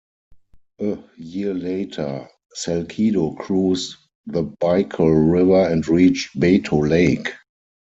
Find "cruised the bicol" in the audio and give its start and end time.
3.35-5.31